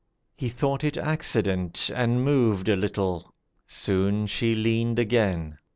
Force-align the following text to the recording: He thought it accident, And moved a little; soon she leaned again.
He 0.35 0.49
thought 0.49 0.83
it 0.83 0.97
accident, 0.97 1.91
And 1.93 2.25
moved 2.25 2.67
a 2.67 2.75
little; 2.75 3.35
soon 3.67 4.25
she 4.25 4.55
leaned 4.55 4.97
again. 4.97 5.59